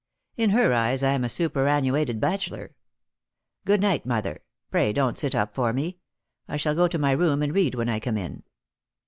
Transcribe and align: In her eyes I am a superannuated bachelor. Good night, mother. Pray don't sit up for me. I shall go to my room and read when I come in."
In 0.35 0.49
her 0.49 0.73
eyes 0.73 1.03
I 1.03 1.11
am 1.11 1.23
a 1.23 1.29
superannuated 1.29 2.19
bachelor. 2.19 2.73
Good 3.65 3.81
night, 3.81 4.03
mother. 4.03 4.39
Pray 4.71 4.93
don't 4.93 5.15
sit 5.15 5.35
up 5.35 5.53
for 5.53 5.73
me. 5.73 5.99
I 6.47 6.57
shall 6.57 6.73
go 6.73 6.87
to 6.87 6.97
my 6.97 7.11
room 7.11 7.43
and 7.43 7.53
read 7.53 7.75
when 7.75 7.87
I 7.87 7.99
come 7.99 8.17
in." 8.17 8.41